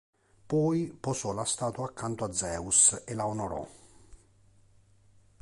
Poi 0.47 0.97
posò 0.99 1.31
la 1.31 1.45
statua 1.45 1.85
accanto 1.85 2.23
a 2.23 2.33
Zeus 2.33 3.03
e 3.05 3.13
la 3.13 3.27
onorò. 3.27 3.63